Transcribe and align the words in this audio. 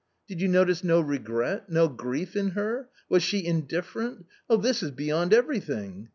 "Did 0.27 0.41
you 0.41 0.47
notice 0.47 0.83
no 0.83 0.99
regret, 0.99 1.69
no 1.69 1.87
grief 1.87 2.35
in 2.35 2.47
her? 2.57 2.89
was 3.07 3.21
she 3.21 3.45
indifferent? 3.45 4.25
This 4.49 4.81
is 4.81 4.89
beyond 4.89 5.31
everything." 5.31 6.09